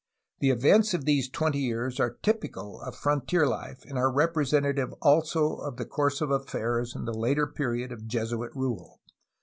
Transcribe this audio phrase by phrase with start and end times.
[0.39, 4.91] The events of these twenty years are typical of frontier life and are representa tive
[4.93, 8.99] also of the course of affairs in the later period of Jesuit rule.